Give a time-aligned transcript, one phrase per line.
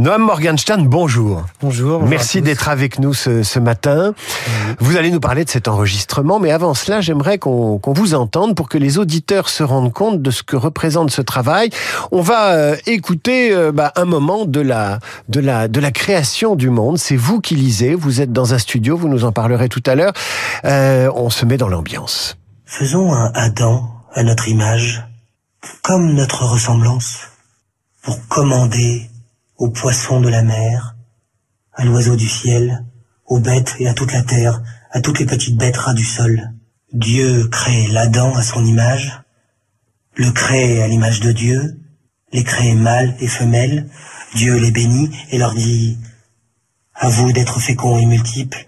[0.00, 1.44] Noam Morgenstern, bonjour.
[1.60, 2.02] Bonjour.
[2.02, 4.12] Merci d'être avec nous ce, matin.
[4.80, 8.68] Vous allez nous parler de cet enregistrement, mais avant cela, j'aimerais qu'on vous entende pour
[8.68, 11.70] que les auditeurs se rendent compte de ce que représente ce travail.
[12.10, 16.56] On va euh, écouter euh, bah, un moment de la, de, la, de la création
[16.56, 16.98] du monde.
[16.98, 19.94] C'est vous qui lisez, vous êtes dans un studio, vous nous en parlerez tout à
[19.94, 20.12] l'heure.
[20.64, 22.36] Euh, on se met dans l'ambiance.
[22.64, 25.04] Faisons un Adam à notre image,
[25.82, 27.20] comme notre ressemblance,
[28.04, 29.10] pour commander
[29.56, 30.94] aux poissons de la mer,
[31.72, 32.84] à l'oiseau du ciel,
[33.26, 36.52] aux bêtes et à toute la terre, à toutes les petites bêtes rats du sol.
[36.92, 39.20] Dieu crée l'Adam à son image,
[40.16, 41.80] le crée à l'image de Dieu,
[42.32, 43.88] les crée mâles et femelles,
[44.34, 45.98] Dieu les bénit et leur dit,
[46.94, 48.66] à vous d'être féconds et multiples,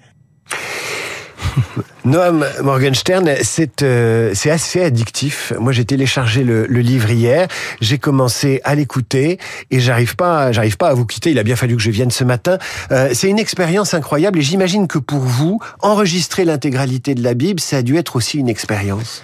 [2.04, 5.52] Noam Morgenstern, c'est euh, c'est assez addictif.
[5.58, 7.48] Moi, j'ai téléchargé le, le, livre hier,
[7.80, 9.38] j'ai commencé à l'écouter
[9.70, 11.30] et j'arrive pas, j'arrive pas à vous quitter.
[11.30, 12.58] Il a bien fallu que je vienne ce matin.
[12.92, 17.60] Euh, c'est une expérience incroyable et j'imagine que pour vous, enregistrer l'intégralité de la Bible,
[17.60, 19.22] ça a dû être aussi une expérience.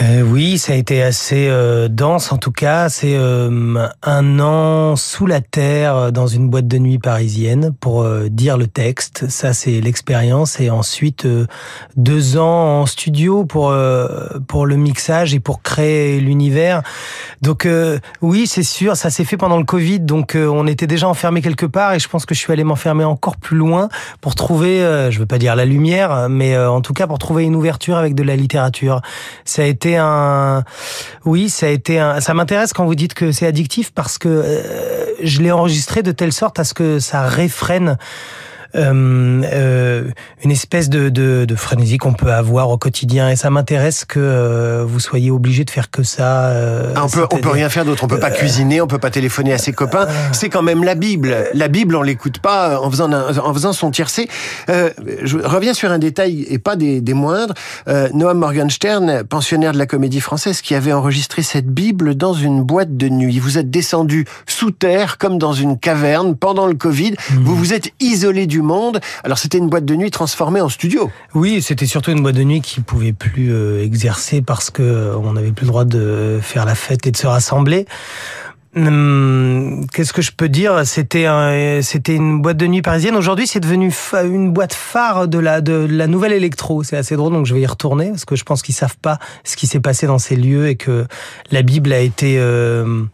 [0.00, 2.88] Euh, oui, ça a été assez euh, dense en tout cas.
[2.88, 8.06] C'est euh, un an sous la terre euh, dans une boîte de nuit parisienne pour
[8.28, 9.28] dire le texte.
[9.28, 10.60] Ça, c'est l'expérience.
[10.60, 11.26] Et ensuite,
[11.96, 13.74] deux ans en studio pour
[14.46, 16.82] pour le mixage et pour créer l'univers.
[17.42, 17.66] Donc
[18.22, 20.00] oui, c'est sûr, ça s'est fait pendant le Covid.
[20.00, 23.04] Donc on était déjà enfermé quelque part et je pense que je suis allé m'enfermer
[23.04, 23.88] encore plus loin
[24.20, 24.78] pour trouver,
[25.10, 28.14] je veux pas dire la lumière, mais en tout cas pour trouver une ouverture avec
[28.14, 29.00] de la littérature.
[29.44, 30.64] Ça a été un,
[31.24, 34.28] oui, ça a été un, ça m'intéresse quand vous dites que c'est addictif parce que
[34.28, 37.96] euh, je l'ai enregistré de telle sorte à ce que ça réfrène
[38.74, 40.04] euh, euh,
[40.44, 43.30] une espèce de, de, de frénésie qu'on peut avoir au quotidien.
[43.30, 46.52] Et ça m'intéresse que euh, vous soyez obligé de faire que ça.
[46.94, 48.04] Ah, on peut, on peut rien faire d'autre.
[48.04, 50.06] On peut pas cuisiner, on peut pas téléphoner à ses copains.
[50.32, 51.34] C'est quand même la Bible.
[51.54, 54.28] La Bible, on l'écoute pas en faisant en faisant son tiercé.
[54.68, 57.54] je reviens sur un détail et pas des, des moindres.
[57.86, 62.96] Noam Morgenstern, pensionnaire de la Comédie Française, qui avait enregistré cette Bible dans une boîte
[62.96, 63.38] de nuit.
[63.38, 67.12] Vous êtes descendu sous terre comme dans une caverne pendant le Covid.
[67.12, 67.34] Mmh.
[67.42, 69.00] Vous vous êtes isolé du monde.
[69.24, 71.10] Alors c'était une boîte de nuit transformée en studio.
[71.34, 75.16] Oui, c'était surtout une boîte de nuit qui pouvait plus euh, exercer parce que euh,
[75.16, 77.86] on n'avait plus le droit de faire la fête et de se rassembler.
[78.76, 80.86] Hum, qu'est-ce que je peux dire?
[80.86, 81.26] C'était
[81.82, 83.16] c'était une boîte de nuit parisienne.
[83.16, 83.92] Aujourd'hui, c'est devenu
[84.24, 86.82] une boîte phare de la de la nouvelle électro.
[86.82, 89.18] C'est assez drôle, donc je vais y retourner parce que je pense qu'ils savent pas
[89.42, 91.06] ce qui s'est passé dans ces lieux et que
[91.50, 93.04] la Bible a été euh,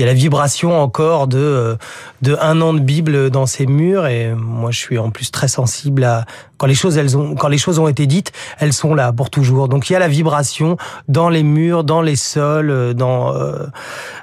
[0.00, 1.76] il y a la vibration encore de euh,
[2.22, 4.06] de un an de Bible dans ces murs.
[4.06, 6.24] Et moi je suis en plus très sensible à
[6.56, 9.28] quand les choses elles ont quand les choses ont été dites elles sont là pour
[9.28, 9.68] toujours.
[9.68, 10.78] Donc il y a la vibration
[11.08, 13.66] dans les murs dans les sols euh, dans euh,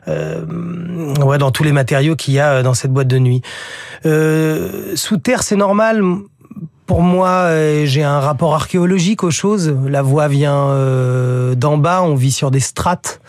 [0.08, 0.44] euh,
[1.24, 3.44] ouais dans tous les matériaux qu'il y a dans cette boîte de nuit.
[4.08, 6.02] Euh, sous terre c'est normal.
[6.88, 7.50] Pour moi,
[7.84, 9.76] j'ai un rapport archéologique aux choses.
[9.90, 10.74] La voix vient
[11.58, 13.20] d'en bas, on vit sur des strates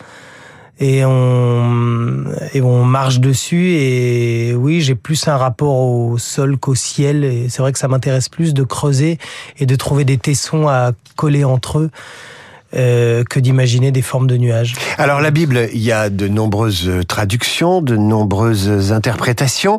[0.80, 2.24] et on
[2.54, 3.70] et on marche dessus.
[3.72, 7.24] Et oui j'ai plus un rapport au sol qu'au ciel.
[7.24, 9.18] Et c'est vrai que ça m'intéresse plus de creuser
[9.58, 11.90] et de trouver des tessons à coller entre eux
[12.74, 14.74] euh, que d'imaginer des formes de nuages.
[14.98, 19.78] Alors la Bible, il y a de nombreuses traductions, de nombreuses interprétations.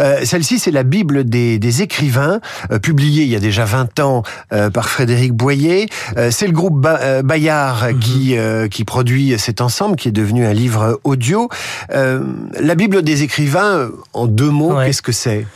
[0.00, 2.40] Euh, Celle-ci, c'est la Bible des, des écrivains,
[2.70, 5.88] euh, publiée il y a déjà 20 ans euh, par Frédéric Boyer.
[6.16, 7.98] Euh, c'est le groupe ba Bayard mhm.
[7.98, 8.36] qui,
[8.70, 11.48] qui produit cet ensemble, qui est devenu un livre audio.
[11.90, 15.46] la Bible des écrivains, en deux mots, qu'est-ce que c'est?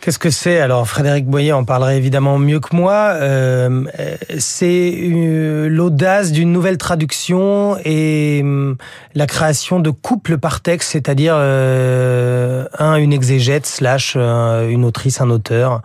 [0.00, 0.60] Qu'est-ce que c'est?
[0.60, 3.12] Alors Frédéric Boyer en parlerait évidemment mieux que moi.
[3.20, 3.84] Euh,
[4.38, 4.94] c'est
[5.68, 8.78] l'audace d'une nouvelle traduction et hum,
[9.14, 15.20] la création de couples par texte, c'est-à-dire euh, un une exégète slash euh, une autrice,
[15.20, 15.82] un auteur.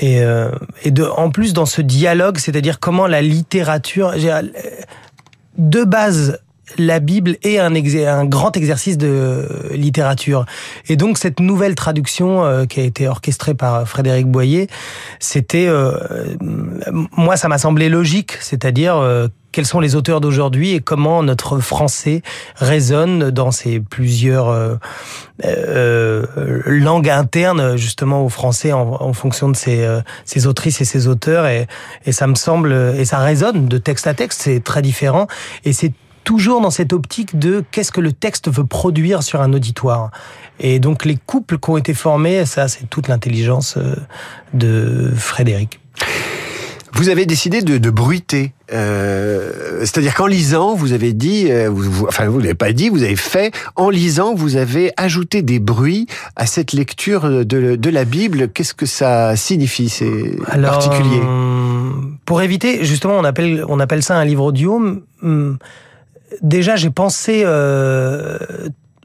[0.00, 0.50] Et, euh,
[0.84, 4.14] et en plus dans ce dialogue, c'est-à-dire comment la littérature,
[5.58, 6.40] de base
[6.78, 10.46] la Bible est un, un, grand exercice de littérature.
[10.88, 14.68] Et donc cette nouvelle traduction euh, qui a été orchestrée par Frédéric Boyer,
[15.18, 15.92] c'était, euh,
[16.40, 21.58] moi ça m'a semblé logique, c'est-à-dire euh, quels sont les auteurs d'aujourd'hui et comment notre
[21.58, 22.22] français
[22.56, 24.78] résonne dans ces plusieurs
[26.64, 29.86] langues internes justement au français en, fonction de ses,
[30.24, 31.66] ses, autrices et ses auteurs et,
[32.06, 35.26] et ça me semble et ça résonne de texte à texte c'est très différent
[35.66, 35.92] et c'est
[36.24, 40.10] toujours dans cette optique de qu'est-ce que le texte veut produire sur un auditoire.
[40.60, 43.96] Et donc les couples qui ont été formés, ça c'est toute l'intelligence euh,
[44.54, 45.80] de Frédéric.
[46.94, 48.52] Vous avez décidé de, de bruiter.
[48.72, 52.90] Euh, C'est-à-dire qu'en lisant, vous avez dit, euh, vous, vous- enfin vous n'avez pas dit,
[52.90, 57.90] vous avez fait, en lisant, vous avez ajouté des bruits à cette lecture de, de
[57.90, 58.48] la Bible.
[58.50, 61.20] Qu'est-ce que ça signifie C'est particulier?
[61.24, 61.92] euh,
[62.26, 64.74] pour éviter, justement, on appelle, on appelle ça un livre audio.
[65.22, 65.56] Hum,
[66.40, 68.38] Déjà, j'ai pensé, euh,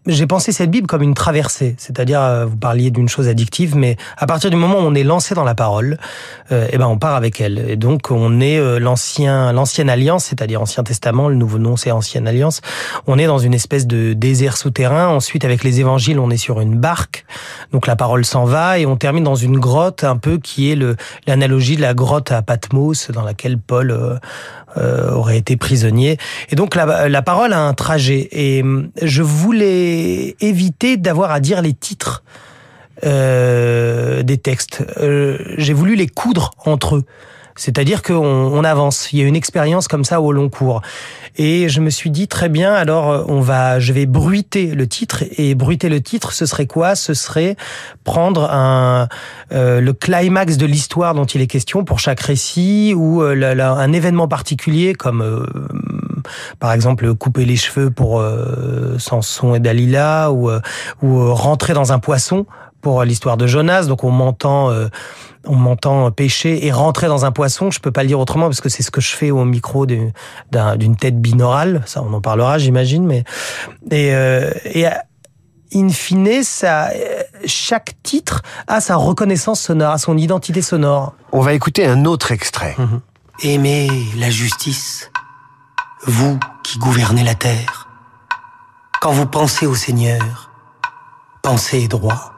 [0.08, 1.76] j'ai pensé cette Bible comme une traversée.
[1.78, 5.04] C'est-à-dire, euh, vous parliez d'une chose addictive, mais à partir du moment où on est
[5.04, 5.98] lancé dans la parole,
[6.52, 7.60] euh, eh ben, on part avec elle.
[7.70, 11.30] Et donc, on est euh, l'ancien, l'ancienne alliance, c'est-à-dire Ancien Testament.
[11.30, 12.62] Le nouveau nom, c'est Ancienne Alliance.
[13.06, 15.08] On est dans une espèce de désert souterrain.
[15.08, 17.26] Ensuite, avec les évangiles, on est sur une barque.
[17.72, 20.76] Donc, la parole s'en va et on termine dans une grotte un peu qui est
[20.76, 20.96] le,
[21.26, 24.16] l'analogie de la grotte à Patmos dans laquelle Paul euh,
[24.78, 26.18] euh, aurait été prisonnier.
[26.50, 28.28] Et donc la, la parole a un trajet.
[28.32, 29.97] Et hum, je voulais
[30.40, 32.24] éviter d'avoir à dire les titres
[33.06, 34.84] euh, des textes.
[34.98, 37.06] Euh, J'ai voulu les coudre entre eux.
[37.56, 39.12] C'est-à-dire qu'on on avance.
[39.14, 40.82] Il y a une expérience comme ça au long cours.
[41.38, 42.74] Et je me suis dit très bien.
[42.74, 45.24] Alors euh, on va, je vais bruiter le titre.
[45.38, 46.96] Et bruiter le titre, ce serait quoi?
[46.96, 47.56] Ce serait
[48.04, 49.08] prendre un
[49.52, 54.94] le climax de l'histoire dont il est question pour chaque récit ou un événement particulier
[54.94, 55.48] comme
[56.60, 60.60] par exemple couper les cheveux pour euh, Samson et Dalila ou euh,
[61.02, 62.46] ou euh, rentrer dans un poisson
[62.82, 63.84] pour l'histoire de Jonas.
[63.86, 64.88] Donc on m'entend euh,
[65.46, 67.72] on m'entend pêcher et rentrer dans un poisson.
[67.72, 69.86] Je peux pas le dire autrement parce que c'est ce que je fais au micro
[69.86, 70.12] d'une
[70.52, 71.84] d'un- d'une tête binaurale.
[71.86, 73.06] Ça, on en parlera, j'imagine.
[73.06, 73.24] Mais
[73.92, 74.86] et, euh, et
[75.74, 76.90] in fine, ça,
[77.46, 81.14] chaque titre a sa reconnaissance sonore, a son identité sonore.
[81.32, 82.76] On va écouter un autre extrait.
[83.44, 85.12] Aimez la justice,
[86.06, 87.88] vous qui gouvernez la terre.
[89.02, 90.50] Quand vous pensez au Seigneur,
[91.44, 92.34] pensez droit.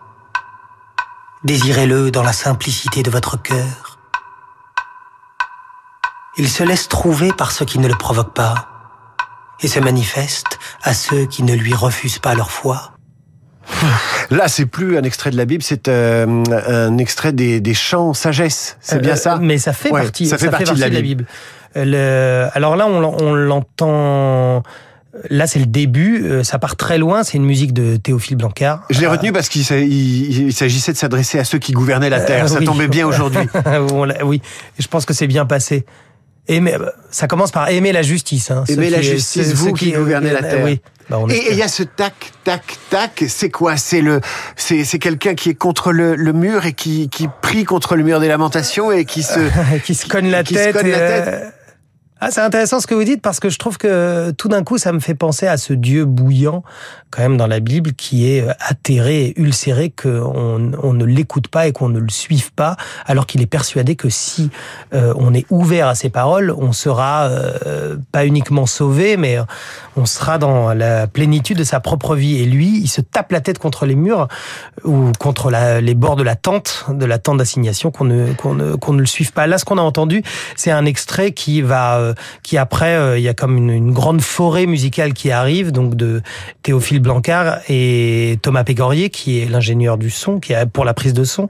[1.44, 3.97] Désirez-le dans la simplicité de votre cœur.
[6.38, 8.67] Il se laisse trouver par ceux qui ne le provoquent pas
[9.61, 12.91] et se manifeste à ceux qui ne lui refusent pas leur foi.
[14.31, 18.13] Là, c'est plus un extrait de la Bible, c'est euh, un extrait des, des chants
[18.13, 18.77] sagesse.
[18.79, 19.38] C'est bien Euh, ça?
[19.38, 20.27] Mais ça fait Ouais, partie.
[20.27, 21.25] ça fait partie de la Bible.
[21.29, 24.63] Euh, le- alors là, on, l'en- on l'entend.
[25.30, 26.24] Là, c'est le début.
[26.25, 27.24] euh, Ça part très loin.
[27.24, 28.83] C'est une musique de Théophile Blancard.
[28.89, 31.71] Je l'ai Euh, retenu parce qu'il s'a- il- il s'agissait de s'adresser à ceux qui
[31.74, 32.45] gouvernaient la terre.
[32.45, 32.66] Euh, ça oui.
[32.66, 33.42] tombait bien aujourd'hui.
[34.24, 34.42] Oui,
[34.77, 35.86] je pense que c'est bien passé.
[36.48, 36.75] Aimer,
[37.12, 38.50] ça commence par aimer la justice.
[38.50, 40.63] Hein, Aimer la qui- justice, vous qui gouvernez la terre.
[40.66, 40.81] Oui.
[41.10, 42.13] Bah, Et il y a ce tac,
[42.44, 43.24] tac, tac.
[43.27, 43.77] C'est quoi?
[43.77, 44.21] C'est le,
[44.56, 48.19] c'est quelqu'un qui est contre le, le mur et qui qui prie contre le mur
[48.19, 49.39] des lamentations et qui se.
[49.83, 51.54] qui se la et, la tête.
[52.21, 54.77] Ah, c'est intéressant ce que vous dites parce que je trouve que tout d'un coup,
[54.77, 56.63] ça me fait penser à ce Dieu bouillant,
[57.12, 61.68] quand même, dans la Bible, qui est euh, atterré ulcéré, qu'on on ne l'écoute pas
[61.68, 62.75] et qu'on ne le suive pas,
[63.06, 64.50] alors qu'il est persuadé que si
[64.94, 69.44] euh, on est ouvert à ses paroles, on sera euh, pas uniquement sauvé, mais euh,
[69.95, 72.38] on sera dans la plénitude de sa propre vie.
[72.42, 74.27] Et lui, il se tape la tête contre les murs
[74.83, 75.51] ou contre
[75.81, 79.00] les bords de la tente, de la tente d'assignation, qu'on ne, qu'on ne, qu'on ne
[79.00, 79.48] le suive pas.
[79.48, 80.24] Là, ce qu'on a entendu,
[80.56, 82.08] c'est un extrait qui va,
[82.44, 86.21] qui après, euh, il y a comme une, grande forêt musicale qui arrive, donc de
[86.63, 91.13] Théophile Blancard et Thomas Pégorier, qui est l'ingénieur du son, qui est pour la prise
[91.13, 91.50] de son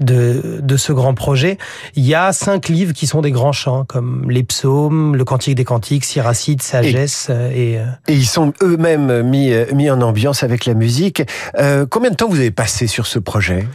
[0.00, 1.58] de, de ce grand projet.
[1.94, 5.54] Il y a cinq livres qui sont des grands chants, comme les psaumes, le Cantique
[5.54, 10.42] des Cantiques, Siracide, Sagesse euh, et, euh, Et ils sont eux-mêmes mis mis en ambiance
[10.42, 11.22] avec la musique.
[11.58, 13.66] Euh, combien de temps vous avez passé sur ce projet?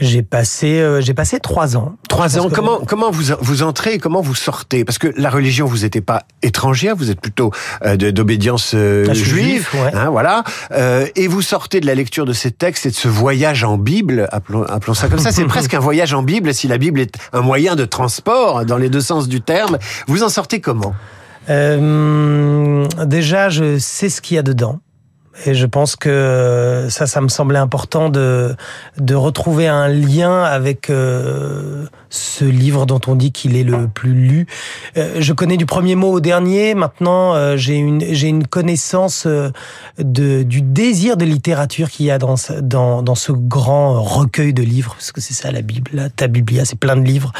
[0.00, 1.94] J'ai passé, euh, j'ai passé trois ans.
[2.08, 2.48] Trois ans.
[2.48, 4.84] que- Comment comment vous vous entrez et comment vous sortez?
[4.84, 7.52] Parce que la religion, vous n'êtes pas étrangère, vous êtes plutôt
[7.84, 9.92] euh, d'obédience euh, Ah, juive, juif, ouais.
[9.94, 10.42] hein, voilà.
[10.72, 13.76] Euh, et vous sortez de la lecture de ces textes et de ce voyage en
[13.78, 15.32] Bible, appelons, appelons ça comme ça.
[15.32, 16.52] C'est presque un voyage en Bible.
[16.54, 20.22] Si la Bible est un moyen de transport dans les deux sens du terme, vous
[20.22, 20.94] en sortez comment?
[21.48, 24.80] Euh, déjà, je sais ce qu'il y a dedans.
[25.46, 28.54] Et je pense que ça, ça me semblait important de,
[28.98, 34.12] de retrouver un lien avec euh, ce livre dont on dit qu'il est le plus
[34.12, 34.46] lu.
[34.96, 36.74] Euh, je connais du premier mot au dernier.
[36.74, 39.26] Maintenant, euh, j'ai une, j'ai une connaissance
[39.98, 44.62] de, du désir de littérature qu'il y a dans, dans, dans ce grand recueil de
[44.62, 47.32] livres, parce que c'est ça la Bible, ta Biblia, c'est plein de livres.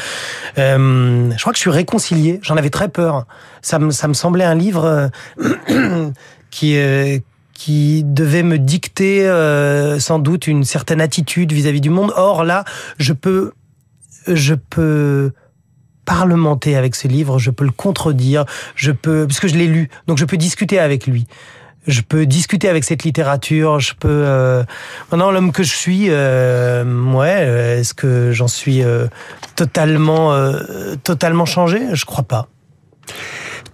[0.57, 2.41] Je crois que je suis réconcilié.
[2.43, 3.27] J'en avais très peur.
[3.63, 5.11] Ça me, ça me semblait un livre
[6.51, 6.77] qui,
[7.61, 12.11] qui devait me dicter euh, sans doute une certaine attitude vis-à-vis du monde.
[12.17, 12.65] Or là,
[12.97, 13.53] je peux,
[14.27, 15.33] je peux
[16.07, 20.17] parlementer avec ce livre, je peux le contredire, je peux, parce je l'ai lu, donc
[20.17, 21.27] je peux discuter avec lui.
[21.87, 24.65] je peux discuter avec cette littérature, je peux euh,
[25.13, 29.07] maintenant l'homme que je suis, euh, ouais, est-ce que j'en suis euh,
[29.55, 30.35] totalement
[31.05, 31.81] totalement changé?
[31.93, 32.49] Je crois pas.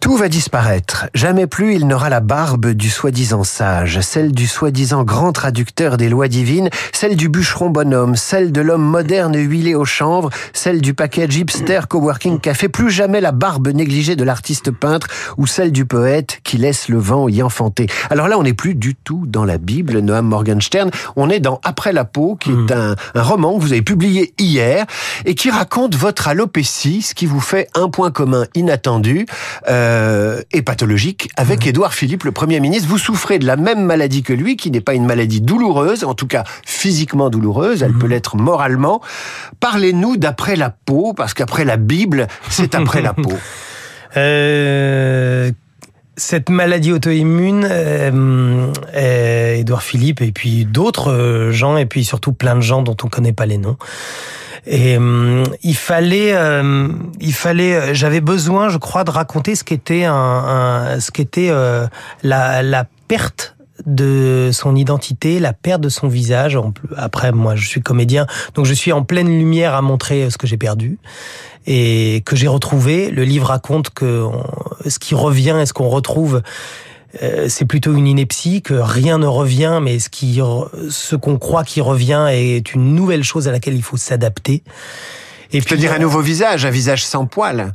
[0.01, 1.07] Tout va disparaître.
[1.15, 6.09] Jamais plus il n'aura la barbe du soi-disant sage, celle du soi-disant grand traducteur des
[6.09, 10.95] lois divines, celle du bûcheron bonhomme, celle de l'homme moderne huilé au chanvre, celle du
[10.95, 15.87] package hipster coworking café, plus jamais la barbe négligée de l'artiste peintre ou celle du
[15.87, 17.87] poète qui laisse le vent y enfanter.
[18.11, 20.91] Alors là, on n'est plus du tout dans la Bible, Noam Morgenstern.
[21.17, 22.73] On est dans Après la peau, qui est hmm.
[22.73, 24.87] un, un roman que vous avez publié hier
[25.25, 29.27] et qui raconte votre alopécie, ce qui vous fait un point commun inattendu.
[29.69, 31.69] Euh, euh, et pathologique avec mmh.
[31.69, 32.89] Édouard Philippe, le Premier ministre.
[32.89, 36.15] Vous souffrez de la même maladie que lui, qui n'est pas une maladie douloureuse, en
[36.15, 37.99] tout cas physiquement douloureuse, elle mmh.
[37.99, 39.01] peut l'être moralement.
[39.59, 43.33] Parlez-nous d'après la peau, parce qu'après la Bible, c'est après la peau.
[44.17, 45.51] Euh,
[46.17, 48.73] cette maladie auto-immune, euh,
[49.57, 53.35] Édouard Philippe et puis d'autres gens, et puis surtout plein de gens dont on connaît
[53.35, 53.77] pas les noms,
[54.67, 56.89] et euh, il fallait, euh,
[57.21, 61.87] il fallait, j'avais besoin, je crois, de raconter ce qu'était un, un, ce qu'était euh,
[62.23, 63.57] la, la perte
[63.87, 66.59] de son identité, la perte de son visage.
[66.97, 70.47] Après, moi, je suis comédien, donc je suis en pleine lumière à montrer ce que
[70.47, 70.99] j'ai perdu
[71.67, 73.11] et que j'ai retrouvé.
[73.11, 74.27] Le livre raconte que
[74.87, 76.43] ce qui revient et ce qu'on retrouve,
[77.23, 80.41] euh, c'est plutôt une ineptie, que rien ne revient, mais ce qui,
[80.91, 84.63] ce qu'on croit qui revient est une nouvelle chose à laquelle il faut s'adapter.
[85.53, 87.73] Et Je puis, dire un nouveau visage, un visage sans poils.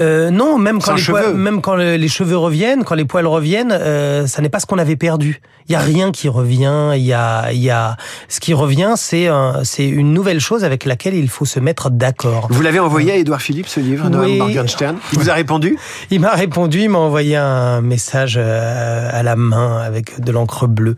[0.00, 3.72] Euh, non, même quand, les poils, même quand les cheveux reviennent, quand les poils reviennent,
[3.72, 5.40] euh, ça n'est pas ce qu'on avait perdu.
[5.68, 6.92] Il y a rien qui revient.
[6.96, 7.96] Il y a, il y a,
[8.28, 9.28] ce qui revient, c'est
[9.62, 12.48] c'est une nouvelle chose avec laquelle il faut se mettre d'accord.
[12.50, 14.38] Vous l'avez envoyé à Édouard Philippe ce livre, oui.
[14.38, 14.96] Morgenstern?
[15.12, 15.76] Il vous a répondu?
[16.10, 16.80] Il m'a répondu.
[16.80, 20.96] Il m'a envoyé un message euh, à la main avec de l'encre bleue.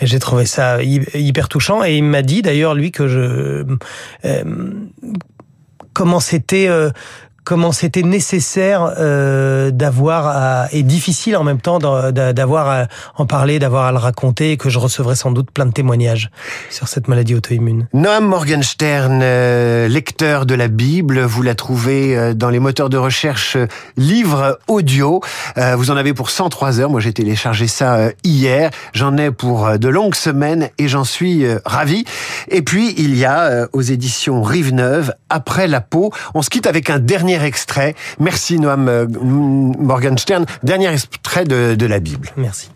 [0.00, 1.84] Et j'ai trouvé ça hyper touchant.
[1.84, 3.64] Et il m'a dit d'ailleurs lui que je
[4.24, 4.44] euh,
[5.92, 6.90] comment c'était euh,
[7.44, 12.86] comment c'était nécessaire euh, d'avoir et difficile en même temps d'avoir à
[13.16, 16.30] en parler, d'avoir à le raconter, et que je recevrais sans doute plein de témoignages
[16.70, 17.86] sur cette maladie auto-immune.
[17.92, 22.96] Noam Morgenstern, euh, lecteur de la Bible, vous la trouvez euh, dans les moteurs de
[22.96, 25.20] recherche euh, livre audio.
[25.76, 26.90] vous en avez pour 103 heures.
[26.90, 28.70] Moi, j'ai téléchargé ça hier.
[28.92, 32.04] J'en ai pour de longues semaines et j'en suis ravi.
[32.48, 36.12] Et puis, il y a aux éditions Rive Neuve, Après la peau.
[36.34, 37.94] On se quitte avec un dernier extrait.
[38.18, 40.46] Merci Noam euh, Morgenstern.
[40.62, 42.30] Dernier extrait de, de la Bible.
[42.36, 42.70] Merci.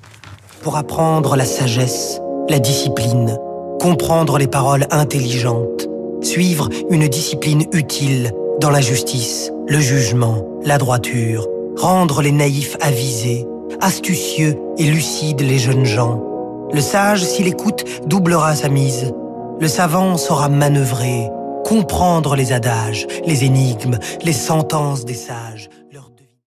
[0.62, 3.36] Pour apprendre la sagesse, la discipline,
[3.80, 5.88] comprendre les paroles intelligentes,
[6.22, 11.46] suivre une discipline utile dans la justice, le jugement, la droiture,
[11.76, 13.46] rendre les naïfs avisés,
[13.80, 16.24] astucieux et lucides les jeunes gens.
[16.72, 19.14] Le sage, s'il écoute, doublera sa mise.
[19.60, 21.28] Le savant saura manœuvrer,
[21.68, 25.68] comprendre les adages, les énigmes, les sentences des sages.